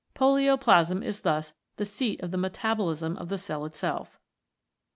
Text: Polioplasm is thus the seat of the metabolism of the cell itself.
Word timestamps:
Polioplasm 0.15 1.03
is 1.05 1.21
thus 1.21 1.53
the 1.75 1.85
seat 1.85 2.21
of 2.23 2.31
the 2.31 2.37
metabolism 2.37 3.15
of 3.17 3.29
the 3.29 3.37
cell 3.37 3.65
itself. 3.65 4.17